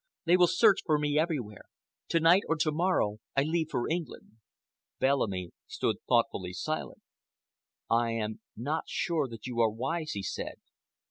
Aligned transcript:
They 0.25 0.35
will 0.35 0.47
search 0.49 0.79
for 0.83 0.97
me 0.97 1.19
everywhere. 1.19 1.65
To 2.07 2.19
night 2.19 2.41
or 2.49 2.55
to 2.55 2.71
morrow 2.71 3.19
I 3.37 3.43
leave 3.43 3.67
for 3.69 3.87
England." 3.87 4.37
Bellamy 4.97 5.51
stood 5.67 5.97
thoughtfully 6.09 6.53
silent. 6.53 7.03
"I 7.87 8.13
am 8.13 8.41
not 8.57 8.85
sure 8.89 9.27
that 9.27 9.45
you 9.45 9.59
are 9.61 9.69
wise," 9.69 10.13
he 10.13 10.23
said. 10.23 10.55